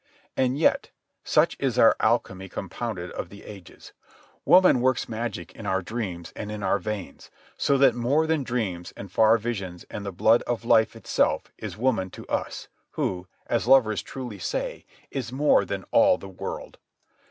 And 0.35 0.57
yet, 0.57 0.89
such 1.23 1.55
is 1.59 1.77
our 1.77 1.95
alchemy 1.99 2.49
compounded 2.49 3.11
of 3.11 3.29
the 3.29 3.43
ages, 3.43 3.93
woman 4.45 4.81
works 4.81 5.07
magic 5.07 5.53
in 5.53 5.67
our 5.67 5.83
dreams 5.83 6.33
and 6.35 6.51
in 6.51 6.63
our 6.63 6.79
veins, 6.79 7.29
so 7.55 7.77
that 7.77 7.93
more 7.93 8.25
than 8.25 8.41
dreams 8.43 8.91
and 8.97 9.11
far 9.11 9.37
visions 9.37 9.85
and 9.91 10.03
the 10.03 10.11
blood 10.11 10.41
of 10.47 10.65
life 10.65 10.95
itself 10.95 11.51
is 11.59 11.77
woman 11.77 12.09
to 12.09 12.25
us, 12.29 12.67
who, 12.93 13.27
as 13.45 13.67
lovers 13.67 14.01
truly 14.01 14.39
say, 14.39 14.87
is 15.11 15.31
more 15.31 15.65
than 15.65 15.83
all 15.91 16.17
the 16.17 16.27
world. 16.29 16.79